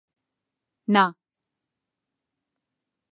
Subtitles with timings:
[0.95, 1.03] نا.